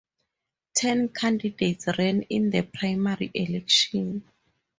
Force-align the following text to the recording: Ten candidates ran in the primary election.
Ten 0.73 1.09
candidates 1.09 1.85
ran 1.99 2.23
in 2.23 2.49
the 2.49 2.63
primary 2.63 3.29
election. 3.35 4.23